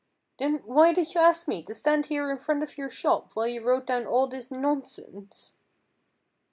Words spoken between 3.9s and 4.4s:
all